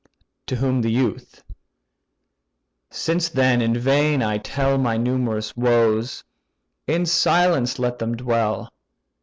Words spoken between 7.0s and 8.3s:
silence let them